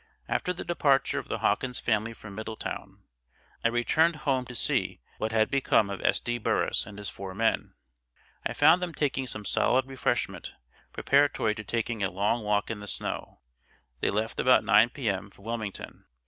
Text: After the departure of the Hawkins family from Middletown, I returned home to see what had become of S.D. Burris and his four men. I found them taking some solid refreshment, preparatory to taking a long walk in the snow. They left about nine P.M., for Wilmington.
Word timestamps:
After 0.27 0.51
the 0.51 0.65
departure 0.65 1.19
of 1.19 1.27
the 1.27 1.37
Hawkins 1.37 1.79
family 1.79 2.13
from 2.13 2.33
Middletown, 2.33 3.03
I 3.63 3.67
returned 3.67 4.15
home 4.25 4.45
to 4.45 4.55
see 4.55 4.99
what 5.19 5.31
had 5.31 5.51
become 5.51 5.91
of 5.91 6.01
S.D. 6.01 6.39
Burris 6.39 6.87
and 6.87 6.97
his 6.97 7.07
four 7.07 7.35
men. 7.35 7.75
I 8.43 8.53
found 8.53 8.81
them 8.81 8.95
taking 8.95 9.27
some 9.27 9.45
solid 9.45 9.85
refreshment, 9.85 10.55
preparatory 10.91 11.53
to 11.53 11.63
taking 11.63 12.01
a 12.01 12.09
long 12.09 12.41
walk 12.43 12.71
in 12.71 12.79
the 12.79 12.87
snow. 12.87 13.41
They 13.99 14.09
left 14.09 14.39
about 14.39 14.63
nine 14.63 14.89
P.M., 14.89 15.29
for 15.29 15.43
Wilmington. 15.43 16.05